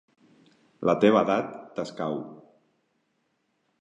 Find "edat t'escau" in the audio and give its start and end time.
1.27-2.17